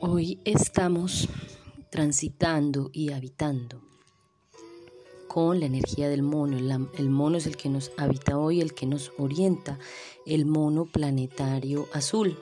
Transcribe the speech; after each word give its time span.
Hoy 0.00 0.38
estamos 0.44 1.28
transitando 1.90 2.88
y 2.92 3.10
habitando 3.10 3.80
con 5.26 5.58
la 5.58 5.66
energía 5.66 6.08
del 6.08 6.22
mono. 6.22 6.56
El, 6.96 7.10
mono 7.10 7.36
es 7.36 7.46
el 7.46 7.56
que 7.56 7.68
nos 7.68 7.90
habita 7.96 8.38
hoy, 8.38 8.60
el 8.60 8.74
que 8.74 8.86
nos 8.86 9.10
orienta, 9.18 9.76
el 10.24 10.46
mono 10.46 10.84
planetario 10.84 11.88
azul. 11.92 12.38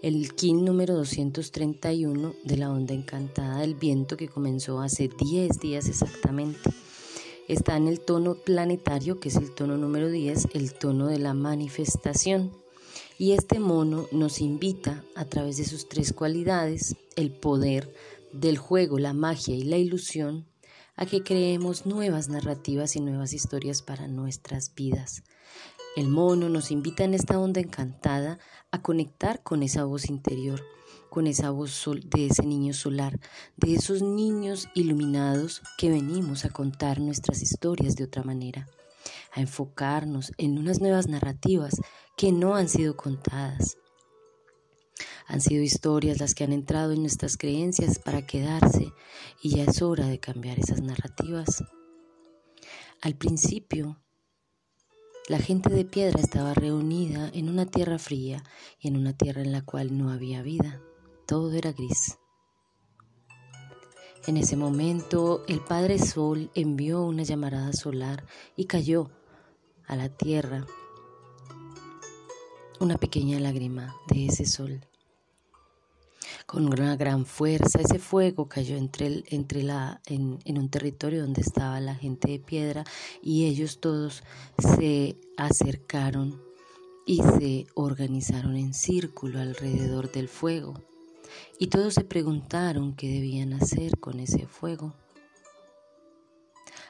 El 0.00 0.34
kin 0.34 0.64
número 0.64 0.94
231 0.94 2.32
de 2.42 2.56
la 2.56 2.70
onda 2.70 2.94
encantada 2.94 3.60
del 3.60 3.74
viento 3.74 4.16
que 4.16 4.28
comenzó 4.28 4.80
hace 4.80 5.08
10 5.08 5.60
días 5.60 5.88
exactamente. 5.88 6.70
Está 7.48 7.76
en 7.76 7.88
el 7.88 8.00
tono 8.00 8.34
planetario, 8.34 9.20
que 9.20 9.28
es 9.28 9.36
el 9.36 9.54
tono 9.54 9.76
número 9.76 10.08
10, 10.08 10.48
el 10.54 10.72
tono 10.72 11.08
de 11.08 11.18
la 11.18 11.34
manifestación. 11.34 12.50
Y 13.20 13.32
este 13.32 13.58
mono 13.58 14.06
nos 14.12 14.40
invita 14.40 15.02
a 15.16 15.24
través 15.24 15.56
de 15.56 15.64
sus 15.64 15.88
tres 15.88 16.12
cualidades, 16.12 16.94
el 17.16 17.32
poder 17.32 17.92
del 18.32 18.58
juego, 18.58 19.00
la 19.00 19.12
magia 19.12 19.56
y 19.56 19.62
la 19.62 19.76
ilusión, 19.76 20.46
a 20.94 21.04
que 21.04 21.24
creemos 21.24 21.84
nuevas 21.84 22.28
narrativas 22.28 22.94
y 22.94 23.00
nuevas 23.00 23.32
historias 23.32 23.82
para 23.82 24.06
nuestras 24.06 24.72
vidas. 24.72 25.24
El 25.96 26.06
mono 26.06 26.48
nos 26.48 26.70
invita 26.70 27.02
en 27.02 27.12
esta 27.12 27.40
onda 27.40 27.60
encantada 27.60 28.38
a 28.70 28.82
conectar 28.82 29.42
con 29.42 29.64
esa 29.64 29.82
voz 29.82 30.08
interior, 30.08 30.62
con 31.10 31.26
esa 31.26 31.50
voz 31.50 31.90
de 32.04 32.26
ese 32.26 32.46
niño 32.46 32.72
solar, 32.72 33.18
de 33.56 33.74
esos 33.74 34.00
niños 34.00 34.68
iluminados 34.76 35.62
que 35.76 35.90
venimos 35.90 36.44
a 36.44 36.50
contar 36.50 37.00
nuestras 37.00 37.42
historias 37.42 37.96
de 37.96 38.04
otra 38.04 38.22
manera 38.22 38.68
a 39.38 39.40
enfocarnos 39.40 40.32
en 40.36 40.58
unas 40.58 40.80
nuevas 40.80 41.06
narrativas 41.06 41.76
que 42.16 42.32
no 42.32 42.56
han 42.56 42.68
sido 42.68 42.96
contadas. 42.96 43.78
Han 45.28 45.40
sido 45.40 45.62
historias 45.62 46.18
las 46.18 46.34
que 46.34 46.42
han 46.42 46.52
entrado 46.52 46.92
en 46.92 47.02
nuestras 47.02 47.36
creencias 47.36 48.00
para 48.00 48.26
quedarse 48.26 48.92
y 49.40 49.50
ya 49.56 49.64
es 49.64 49.80
hora 49.80 50.08
de 50.08 50.18
cambiar 50.18 50.58
esas 50.58 50.82
narrativas. 50.82 51.62
Al 53.00 53.14
principio, 53.14 54.02
la 55.28 55.38
gente 55.38 55.70
de 55.70 55.84
piedra 55.84 56.20
estaba 56.20 56.52
reunida 56.52 57.30
en 57.32 57.48
una 57.48 57.66
tierra 57.66 58.00
fría 58.00 58.42
y 58.80 58.88
en 58.88 58.96
una 58.96 59.12
tierra 59.12 59.42
en 59.42 59.52
la 59.52 59.64
cual 59.64 59.96
no 59.96 60.10
había 60.10 60.42
vida. 60.42 60.82
Todo 61.28 61.52
era 61.52 61.70
gris. 61.70 62.18
En 64.26 64.36
ese 64.36 64.56
momento 64.56 65.44
el 65.46 65.60
Padre 65.60 66.00
Sol 66.00 66.50
envió 66.56 67.02
una 67.02 67.22
llamarada 67.22 67.72
solar 67.72 68.26
y 68.56 68.64
cayó 68.64 69.10
a 69.88 69.96
la 69.96 70.08
tierra 70.08 70.66
una 72.80 72.96
pequeña 72.96 73.40
lágrima 73.40 73.96
de 74.08 74.26
ese 74.26 74.46
sol. 74.46 74.80
Con 76.46 76.66
una 76.66 76.96
gran 76.96 77.26
fuerza, 77.26 77.80
ese 77.80 77.98
fuego 77.98 78.48
cayó 78.48 78.76
entre, 78.76 79.24
entre 79.28 79.62
la, 79.62 80.00
en, 80.06 80.38
en 80.44 80.58
un 80.58 80.70
territorio 80.70 81.22
donde 81.22 81.42
estaba 81.42 81.80
la 81.80 81.94
gente 81.94 82.30
de 82.30 82.38
piedra 82.38 82.84
y 83.22 83.46
ellos 83.46 83.80
todos 83.80 84.22
se 84.58 85.16
acercaron 85.36 86.40
y 87.06 87.22
se 87.22 87.66
organizaron 87.74 88.56
en 88.56 88.74
círculo 88.74 89.40
alrededor 89.40 90.12
del 90.12 90.28
fuego. 90.28 90.74
Y 91.58 91.66
todos 91.66 91.94
se 91.94 92.04
preguntaron 92.04 92.94
qué 92.94 93.08
debían 93.08 93.52
hacer 93.52 93.98
con 93.98 94.20
ese 94.20 94.46
fuego. 94.46 94.94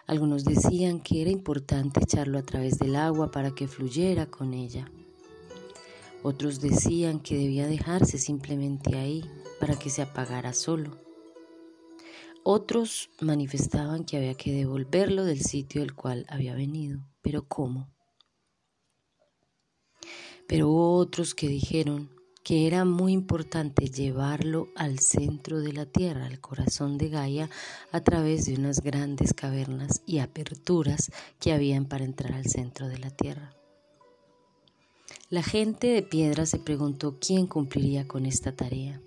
Algunos 0.09 0.45
decían 0.47 1.01
que 1.01 1.21
era 1.21 1.31
importante 1.31 2.01
echarlo 2.03 2.39
a 2.39 2.43
través 2.43 2.79
del 2.79 2.97
agua 2.97 3.31
para 3.31 3.55
que 3.55 3.69
fluyera 3.69 4.25
con 4.25 4.55
ella. 4.55 4.91
Otros 6.23 6.63
decían 6.63 7.21
que 7.21 7.37
debía 7.37 7.67
dejarse 7.67 8.17
simplemente 8.17 8.97
ahí 8.97 9.23
para 9.61 9.79
que 9.79 9.91
se 9.91 10.01
apagara 10.01 10.55
solo. 10.55 10.97
Otros 12.43 13.11
manifestaban 13.21 14.05
que 14.05 14.17
había 14.17 14.33
que 14.33 14.51
devolverlo 14.51 15.27
del 15.27 15.43
sitio 15.43 15.83
del 15.83 15.95
cual 15.95 16.25
había 16.31 16.55
venido. 16.55 17.01
Pero 17.21 17.47
¿cómo? 17.47 17.91
Pero 20.47 20.71
hubo 20.71 20.97
otros 20.97 21.35
que 21.35 21.49
dijeron 21.49 22.18
que 22.49 22.67
era 22.67 22.87
muy 22.87 23.13
importante 23.13 23.91
llevarlo 23.91 24.69
al 24.75 25.01
centro 25.01 25.61
de 25.61 25.75
la 25.75 25.85
Tierra, 25.85 26.25
al 26.25 26.41
corazón 26.41 26.97
de 26.97 27.11
Gaia, 27.11 27.51
a 27.93 28.01
través 28.01 28.47
de 28.47 28.55
unas 28.55 28.81
grandes 28.81 29.35
cavernas 29.35 30.01
y 30.07 30.21
aperturas 30.21 31.13
que 31.41 31.53
habían 31.53 31.85
para 31.85 32.07
entrar 32.07 32.33
al 32.33 32.47
centro 32.47 32.89
de 32.89 32.97
la 32.97 33.11
Tierra. 33.11 33.55
La 35.29 35.43
gente 35.43 35.89
de 35.89 36.01
piedra 36.01 36.47
se 36.47 36.59
preguntó 36.59 37.19
quién 37.21 37.47
cumpliría 37.47 38.09
con 38.09 38.25
esta 38.25 38.57
tarea 38.57 38.99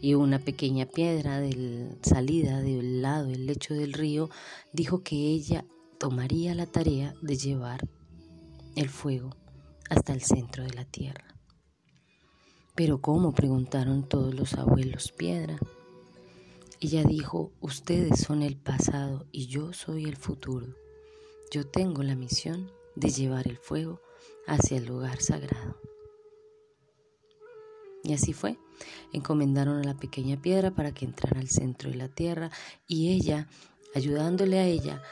y 0.00 0.14
una 0.14 0.38
pequeña 0.38 0.86
piedra 0.86 1.40
de 1.40 1.88
salida 2.02 2.60
del 2.60 3.02
lado 3.02 3.26
del 3.26 3.46
lecho 3.46 3.74
del 3.74 3.94
río 3.94 4.30
dijo 4.72 5.02
que 5.02 5.16
ella 5.16 5.64
tomaría 5.98 6.54
la 6.54 6.66
tarea 6.66 7.16
de 7.20 7.36
llevar 7.36 7.88
el 8.76 8.88
fuego 8.88 9.34
hasta 9.90 10.12
el 10.12 10.22
centro 10.22 10.62
de 10.62 10.74
la 10.74 10.84
tierra. 10.84 11.25
Pero 12.76 13.00
¿cómo? 13.00 13.32
preguntaron 13.32 14.06
todos 14.06 14.34
los 14.34 14.52
abuelos 14.54 15.10
piedra. 15.10 15.58
Ella 16.78 17.04
dijo, 17.04 17.50
ustedes 17.60 18.20
son 18.20 18.42
el 18.42 18.58
pasado 18.58 19.24
y 19.32 19.46
yo 19.46 19.72
soy 19.72 20.04
el 20.04 20.16
futuro. 20.16 20.66
Yo 21.50 21.66
tengo 21.66 22.02
la 22.02 22.14
misión 22.14 22.70
de 22.94 23.08
llevar 23.08 23.48
el 23.48 23.56
fuego 23.56 24.02
hacia 24.46 24.76
el 24.76 24.84
lugar 24.84 25.22
sagrado. 25.22 25.80
Y 28.04 28.12
así 28.12 28.34
fue. 28.34 28.58
Encomendaron 29.14 29.78
a 29.78 29.84
la 29.84 29.96
pequeña 29.96 30.36
piedra 30.36 30.70
para 30.70 30.92
que 30.92 31.06
entrara 31.06 31.40
al 31.40 31.48
centro 31.48 31.90
de 31.90 31.96
la 31.96 32.08
tierra 32.08 32.50
y 32.86 33.14
ella, 33.14 33.48
ayudándole 33.94 34.58
a 34.58 34.66
ella, 34.66 35.02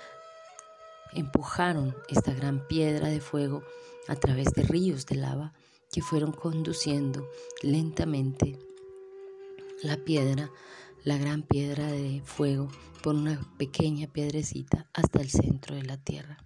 empujaron 1.14 1.96
esta 2.08 2.34
gran 2.34 2.68
piedra 2.68 3.08
de 3.08 3.22
fuego 3.22 3.62
a 4.06 4.16
través 4.16 4.52
de 4.52 4.64
ríos 4.64 5.06
de 5.06 5.16
lava 5.16 5.54
que 5.94 6.02
fueron 6.02 6.32
conduciendo 6.32 7.30
lentamente 7.62 8.58
la 9.80 9.96
piedra, 9.96 10.50
la 11.04 11.16
gran 11.18 11.42
piedra 11.42 11.86
de 11.86 12.20
fuego, 12.24 12.68
por 13.00 13.14
una 13.14 13.40
pequeña 13.58 14.08
piedrecita 14.08 14.90
hasta 14.92 15.20
el 15.20 15.30
centro 15.30 15.76
de 15.76 15.84
la 15.84 15.96
tierra. 15.96 16.44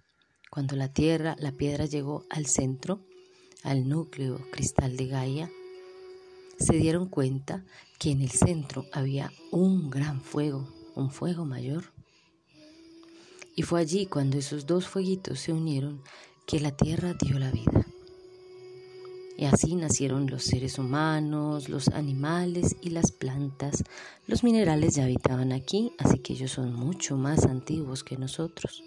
Cuando 0.51 0.75
la 0.75 0.93
tierra, 0.93 1.35
la 1.39 1.51
piedra 1.51 1.85
llegó 1.85 2.25
al 2.29 2.45
centro, 2.45 3.03
al 3.63 3.89
núcleo 3.89 4.39
cristal 4.51 4.95
de 4.97 5.07
Gaia, 5.07 5.51
se 6.59 6.73
dieron 6.73 7.09
cuenta 7.09 7.65
que 7.97 8.11
en 8.11 8.21
el 8.21 8.29
centro 8.29 8.85
había 8.91 9.31
un 9.49 9.89
gran 9.89 10.21
fuego, 10.21 10.71
un 10.93 11.09
fuego 11.09 11.45
mayor. 11.45 11.85
Y 13.55 13.63
fue 13.63 13.81
allí 13.81 14.05
cuando 14.05 14.37
esos 14.37 14.67
dos 14.67 14.87
fueguitos 14.87 15.39
se 15.39 15.53
unieron 15.53 16.03
que 16.45 16.59
la 16.59 16.77
tierra 16.77 17.15
dio 17.19 17.39
la 17.39 17.49
vida. 17.49 17.88
Y 19.39 19.45
así 19.45 19.75
nacieron 19.75 20.29
los 20.29 20.43
seres 20.43 20.79
humanos, 20.79 21.69
los 21.69 21.87
animales 21.87 22.75
y 22.81 22.89
las 22.89 23.13
plantas. 23.13 23.85
Los 24.27 24.43
minerales 24.43 24.95
ya 24.95 25.05
habitaban 25.05 25.53
aquí, 25.53 25.93
así 25.97 26.19
que 26.19 26.33
ellos 26.33 26.51
son 26.51 26.73
mucho 26.73 27.15
más 27.15 27.45
antiguos 27.45 28.03
que 28.03 28.17
nosotros. 28.17 28.83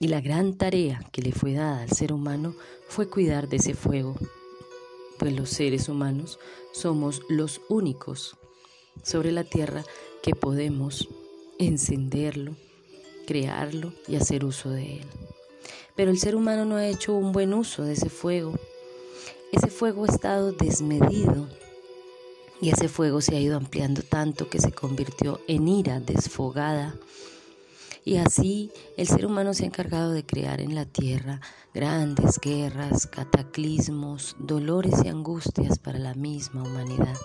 Y 0.00 0.08
la 0.08 0.22
gran 0.22 0.56
tarea 0.56 0.98
que 1.12 1.20
le 1.20 1.32
fue 1.32 1.52
dada 1.52 1.82
al 1.82 1.90
ser 1.90 2.14
humano 2.14 2.54
fue 2.88 3.10
cuidar 3.10 3.50
de 3.50 3.58
ese 3.58 3.74
fuego, 3.74 4.16
pues 5.18 5.34
los 5.34 5.50
seres 5.50 5.90
humanos 5.90 6.38
somos 6.72 7.20
los 7.28 7.60
únicos 7.68 8.38
sobre 9.02 9.30
la 9.30 9.44
tierra 9.44 9.84
que 10.22 10.34
podemos 10.34 11.06
encenderlo, 11.58 12.56
crearlo 13.26 13.92
y 14.08 14.16
hacer 14.16 14.46
uso 14.46 14.70
de 14.70 15.00
él. 15.00 15.33
Pero 15.96 16.10
el 16.10 16.18
ser 16.18 16.36
humano 16.36 16.64
no 16.64 16.76
ha 16.76 16.86
hecho 16.86 17.14
un 17.14 17.32
buen 17.32 17.54
uso 17.54 17.82
de 17.82 17.92
ese 17.92 18.08
fuego. 18.08 18.54
Ese 19.52 19.68
fuego 19.68 20.04
ha 20.04 20.08
estado 20.08 20.52
desmedido 20.52 21.48
y 22.60 22.70
ese 22.70 22.88
fuego 22.88 23.20
se 23.20 23.36
ha 23.36 23.40
ido 23.40 23.56
ampliando 23.56 24.02
tanto 24.02 24.48
que 24.48 24.60
se 24.60 24.72
convirtió 24.72 25.40
en 25.46 25.68
ira 25.68 26.00
desfogada. 26.00 26.94
Y 28.04 28.16
así 28.16 28.70
el 28.96 29.06
ser 29.06 29.26
humano 29.26 29.54
se 29.54 29.64
ha 29.64 29.66
encargado 29.66 30.12
de 30.12 30.26
crear 30.26 30.60
en 30.60 30.74
la 30.74 30.84
tierra 30.84 31.40
grandes 31.72 32.38
guerras, 32.40 33.06
cataclismos, 33.06 34.36
dolores 34.38 34.94
y 35.04 35.08
angustias 35.08 35.78
para 35.78 35.98
la 35.98 36.14
misma 36.14 36.62
humanidad. 36.62 37.16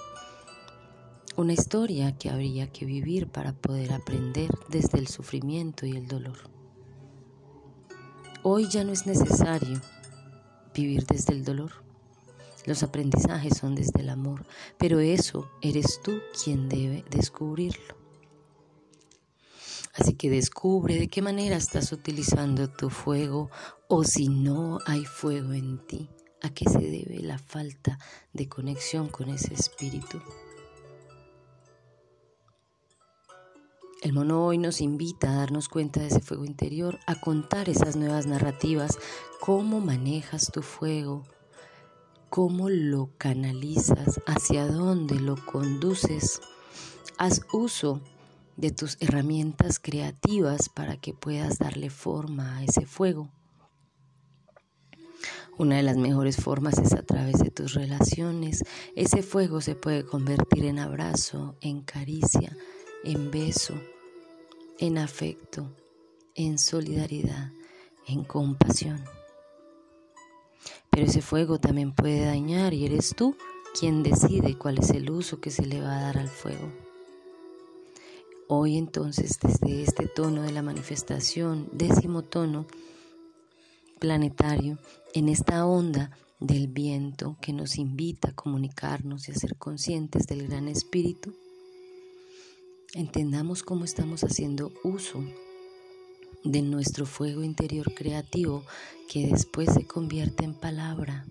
Una 1.36 1.54
historia 1.54 2.18
que 2.18 2.30
habría 2.30 2.72
que 2.72 2.86
vivir 2.86 3.28
para 3.28 3.54
poder 3.54 3.94
aprender 3.94 4.52
desde 4.68 5.00
el 5.00 5.08
sufrimiento 5.08 5.86
y 5.86 5.96
el 5.96 6.08
dolor. 6.08 6.59
Hoy 8.44 8.68
ya 8.68 8.84
no 8.84 8.92
es 8.92 9.06
necesario 9.06 9.82
vivir 10.74 11.06
desde 11.06 11.34
el 11.34 11.44
dolor. 11.44 11.72
Los 12.66 12.84
aprendizajes 12.84 13.58
son 13.58 13.76
desde 13.76 14.02
el 14.02 14.10
amor, 14.10 14.46
pero 14.78 15.00
eso 15.00 15.50
eres 15.62 16.02
tú 16.04 16.20
quien 16.44 16.70
debe 16.70 17.04
descubrirlo. 17.10 17.98
Así 19.94 20.14
que 20.14 20.30
descubre 20.30 20.96
de 20.96 21.08
qué 21.08 21.22
manera 21.22 21.58
estás 21.58 21.92
utilizando 21.92 22.70
tu 22.70 22.90
fuego 22.90 23.50
o 23.88 24.04
si 24.04 24.30
no 24.30 24.80
hay 24.86 25.04
fuego 25.04 25.54
en 25.54 25.80
ti, 25.86 26.10
¿A 26.42 26.52
qué 26.52 26.70
se 26.70 26.80
debe 26.80 27.20
la 27.20 27.38
falta 27.38 28.00
de 28.32 28.48
conexión 28.48 29.10
con 29.10 29.28
ese 29.30 29.54
espíritu? 29.54 30.22
El 34.10 34.16
mono 34.16 34.44
hoy 34.44 34.58
nos 34.58 34.82
invita 34.82 35.30
a 35.30 35.36
darnos 35.36 35.70
cuenta 35.70 36.00
de 36.00 36.08
ese 36.08 36.20
fuego 36.20 36.44
interior, 36.44 36.98
a 37.06 37.22
contar 37.22 37.70
esas 37.70 37.96
nuevas 37.96 38.26
narrativas, 38.26 38.98
cómo 39.40 39.82
manejas 39.82 40.52
tu 40.52 40.64
fuego, 40.64 41.26
cómo 42.32 42.70
lo 42.70 43.12
canalizas, 43.20 44.20
hacia 44.26 44.66
dónde 44.66 45.20
lo 45.20 45.36
conduces. 45.46 46.42
Haz 47.20 47.42
uso 47.54 48.02
de 48.58 48.72
tus 48.72 48.98
herramientas 49.00 49.78
creativas 49.78 50.70
para 50.70 50.98
que 50.98 51.14
puedas 51.14 51.60
darle 51.60 51.92
forma 51.92 52.58
a 52.58 52.64
ese 52.64 52.88
fuego. 52.88 53.30
Una 55.60 55.76
de 55.76 55.84
las 55.84 55.98
mejores 55.98 56.38
formas 56.38 56.80
es 56.80 56.94
a 56.94 57.04
través 57.04 57.44
de 57.44 57.52
tus 57.52 57.76
relaciones. 57.76 58.64
Ese 58.96 59.22
fuego 59.22 59.62
se 59.62 59.76
puede 59.76 60.04
convertir 60.04 60.66
en 60.66 60.80
abrazo, 60.80 61.58
en 61.62 61.84
caricia, 61.84 62.58
en 63.04 63.30
beso, 63.30 63.76
en 64.80 64.98
afecto, 64.98 65.70
en 66.36 66.58
solidaridad, 66.58 67.52
en 68.08 68.24
compasión. 68.24 69.04
Pero 70.90 71.06
ese 71.06 71.22
fuego 71.22 71.60
también 71.60 71.94
puede 71.94 72.26
dañar 72.26 72.74
y 72.74 72.86
eres 72.86 73.14
tú 73.16 73.36
quien 73.78 74.04
decide 74.04 74.58
cuál 74.58 74.80
es 74.80 74.90
el 74.92 75.12
uso 75.12 75.42
que 75.42 75.52
se 75.52 75.66
le 75.66 75.82
va 75.82 75.98
a 75.98 76.02
dar 76.02 76.18
al 76.18 76.30
fuego. 76.30 76.72
Hoy 78.48 78.78
entonces 78.78 79.38
desde 79.42 79.84
este 79.84 80.08
tono 80.08 80.44
de 80.44 80.52
la 80.52 80.62
manifestación, 80.62 81.70
décimo 81.74 82.24
tono 82.24 82.66
planetario, 84.00 84.80
en 85.14 85.28
esta 85.28 85.66
onda 85.66 86.12
del 86.40 86.68
viento 86.68 87.36
que 87.42 87.52
nos 87.52 87.78
invita 87.78 88.30
a 88.30 88.36
comunicarnos 88.36 89.28
y 89.28 89.34
a 89.34 89.36
ser 89.36 89.58
conscientes 89.58 90.26
del 90.26 90.48
gran 90.48 90.70
espíritu, 90.70 91.34
entendamos 92.94 93.62
cómo 93.62 93.86
estamos 93.86 94.24
haciendo 94.24 94.72
uso 94.84 95.24
de 96.44 96.62
nuestro 96.62 97.06
fuego 97.06 97.44
interior 97.44 97.94
creativo 97.94 98.64
que 99.08 99.28
después 99.28 99.74
se 99.74 99.86
convierte 99.86 100.44
en 100.44 100.54
palabra. 100.54 101.26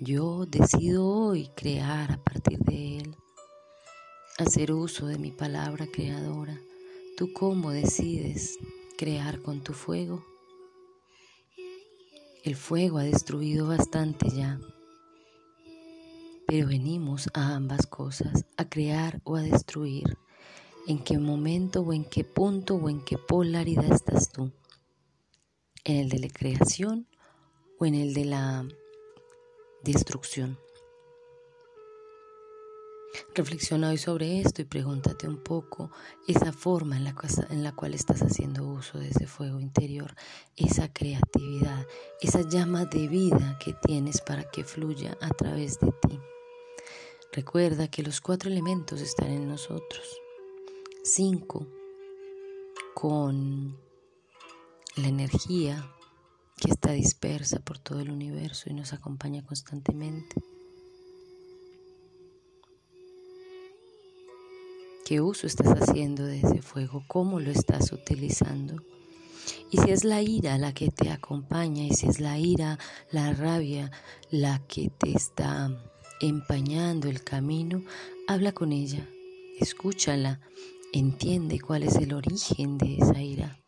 Yo 0.00 0.46
decido 0.46 1.06
hoy 1.06 1.50
crear 1.54 2.12
a 2.12 2.22
partir 2.22 2.58
de 2.60 2.98
él, 2.98 3.16
hacer 4.38 4.72
uso 4.72 5.06
de 5.06 5.18
mi 5.18 5.30
palabra 5.30 5.86
creadora. 5.86 6.58
¿Tú 7.16 7.32
cómo 7.32 7.70
decides 7.70 8.58
crear 8.96 9.40
con 9.42 9.62
tu 9.62 9.72
fuego? 9.72 10.24
El 12.44 12.56
fuego 12.56 12.98
ha 12.98 13.04
destruido 13.04 13.68
bastante 13.68 14.28
ya, 14.30 14.58
pero 16.46 16.66
venimos 16.68 17.28
a 17.34 17.54
ambas 17.54 17.86
cosas, 17.86 18.44
a 18.56 18.68
crear 18.68 19.20
o 19.24 19.36
a 19.36 19.42
destruir 19.42 20.18
en 20.86 21.02
qué 21.02 21.18
momento 21.18 21.80
o 21.80 21.92
en 21.92 22.04
qué 22.04 22.24
punto 22.24 22.76
o 22.76 22.88
en 22.88 23.00
qué 23.02 23.18
polaridad 23.18 23.90
estás 23.92 24.30
tú. 24.30 24.52
En 25.84 25.96
el 25.96 26.08
de 26.08 26.18
la 26.18 26.28
creación 26.28 27.06
o 27.78 27.86
en 27.86 27.94
el 27.94 28.14
de 28.14 28.24
la 28.24 28.66
destrucción. 29.82 30.58
Reflexiona 33.34 33.90
hoy 33.90 33.98
sobre 33.98 34.40
esto 34.40 34.62
y 34.62 34.64
pregúntate 34.64 35.28
un 35.28 35.38
poco 35.38 35.90
esa 36.26 36.52
forma 36.52 36.96
en 36.96 37.04
la, 37.04 37.14
en 37.50 37.62
la, 37.62 37.72
cual 37.72 37.94
estás 37.94 38.22
haciendo 38.22 38.66
uso 38.66 38.98
de 38.98 39.08
ese 39.08 39.26
fuego 39.28 39.60
interior, 39.60 40.14
esa 40.56 40.92
creatividad, 40.92 41.86
esa 42.20 42.48
llama 42.48 42.86
de 42.86 43.06
vida 43.06 43.56
que 43.64 43.72
tienes 43.72 44.20
para 44.20 44.50
que 44.50 44.64
fluya 44.64 45.16
a 45.20 45.28
través 45.30 45.78
de 45.78 45.92
ti. 46.08 46.18
Recuerda 47.34 47.88
que 47.88 48.04
los 48.04 48.20
cuatro 48.20 48.48
elementos 48.48 49.00
están 49.00 49.28
en 49.32 49.48
nosotros. 49.48 50.20
5 51.02 51.66
con 52.94 53.76
la 54.94 55.08
energía 55.08 55.84
que 56.56 56.70
está 56.70 56.92
dispersa 56.92 57.58
por 57.58 57.80
todo 57.80 57.98
el 57.98 58.12
universo 58.12 58.70
y 58.70 58.74
nos 58.74 58.92
acompaña 58.92 59.44
constantemente. 59.44 60.36
¿Qué 65.04 65.20
uso 65.20 65.48
estás 65.48 65.66
haciendo 65.80 66.24
de 66.24 66.38
ese 66.38 66.62
fuego? 66.62 67.02
¿Cómo 67.08 67.40
lo 67.40 67.50
estás 67.50 67.90
utilizando? 67.90 68.76
Y 69.72 69.78
si 69.78 69.90
es 69.90 70.04
la 70.04 70.22
ira 70.22 70.56
la 70.56 70.72
que 70.72 70.92
te 70.92 71.10
acompaña, 71.10 71.82
y 71.82 71.94
si 71.94 72.06
es 72.06 72.20
la 72.20 72.38
ira, 72.38 72.78
la 73.10 73.32
rabia 73.32 73.90
la 74.30 74.60
que 74.68 74.88
te 74.88 75.10
está 75.10 75.76
empañando 76.20 77.08
el 77.08 77.22
camino, 77.22 77.82
habla 78.26 78.52
con 78.52 78.72
ella, 78.72 79.08
escúchala 79.58 80.40
entiende 80.94 81.58
cuál 81.58 81.82
es 81.82 81.96
el 81.96 82.14
origen 82.14 82.78
de 82.78 82.98
esa 82.98 83.20
ira, 83.20 83.58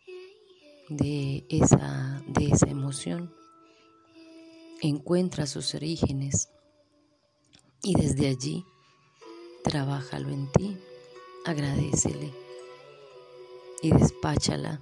de 0.89 1.45
esa, 1.49 2.23
de 2.29 2.47
esa 2.47 2.69
emoción. 2.69 3.35
Encuentra 4.81 5.49
sus 5.49 5.75
orígenes 5.75 6.49
y 7.83 7.97
desde 7.97 8.29
allí 8.29 8.65
trabájalo 9.65 10.29
en 10.29 10.53
ti, 10.53 10.77
agradecele 11.45 12.33
y 13.83 13.91
despáchala. 13.91 14.81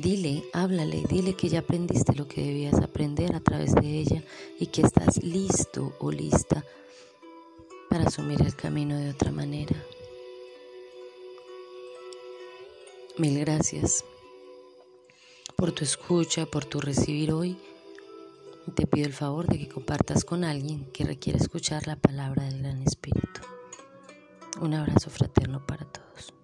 Dile, 0.00 0.44
háblale, 0.54 1.02
dile 1.06 1.34
que 1.34 1.50
ya 1.50 1.58
aprendiste 1.58 2.14
lo 2.14 2.26
que 2.26 2.40
debías 2.40 2.80
aprender 2.80 3.34
a 3.34 3.40
través 3.40 3.74
de 3.74 3.98
ella 3.98 4.24
y 4.58 4.68
que 4.68 4.80
estás 4.80 5.22
listo 5.22 5.94
o 5.98 6.10
lista 6.10 6.64
para 7.90 8.04
asumir 8.04 8.40
el 8.40 8.56
camino 8.56 8.96
de 8.96 9.10
otra 9.10 9.30
manera. 9.30 9.76
Mil 13.18 13.40
gracias 13.40 14.02
por 15.54 15.72
tu 15.72 15.84
escucha, 15.84 16.46
por 16.46 16.64
tu 16.64 16.80
recibir 16.80 17.32
hoy. 17.32 17.58
Te 18.74 18.86
pido 18.86 19.06
el 19.06 19.12
favor 19.12 19.48
de 19.48 19.58
que 19.58 19.68
compartas 19.68 20.24
con 20.24 20.44
alguien 20.44 20.86
que 20.92 21.04
requiera 21.04 21.38
escuchar 21.38 21.86
la 21.86 21.96
palabra 21.96 22.44
del 22.44 22.62
Gran 22.62 22.80
Espíritu. 22.84 23.42
Un 24.62 24.72
abrazo 24.72 25.10
fraterno 25.10 25.66
para 25.66 25.84
todos. 25.84 26.39